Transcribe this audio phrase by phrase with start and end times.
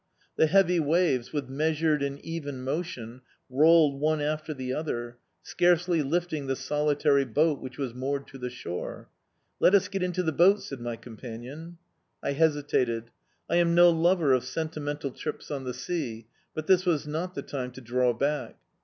[0.35, 6.47] The heavy waves, with measured and even motion, rolled one after the other, scarcely lifting
[6.47, 9.09] the solitary boat which was moored to the shore.
[9.59, 11.77] "Let us get into the boat," said my companion.
[12.23, 13.11] I hesitated.
[13.47, 16.25] I am no lover of sentimental trips on the sea;
[16.55, 18.57] but this was not the time to draw back.